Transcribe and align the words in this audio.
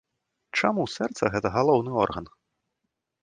Чаму 0.59 0.85
сэрца 0.95 1.23
гэта 1.35 1.47
галоўны 1.57 1.91
орган? 2.05 2.25